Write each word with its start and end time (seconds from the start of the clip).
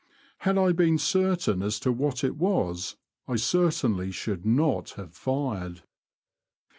Had 0.39 0.57
I 0.57 0.71
been 0.71 0.97
certain 0.97 1.61
as 1.61 1.79
to 1.81 1.91
what 1.91 2.23
it 2.23 2.35
was 2.35 2.95
I 3.27 3.35
certainly 3.35 4.09
should 4.09 4.47
not 4.47 4.93
have 4.93 5.13
fired. 5.13 5.83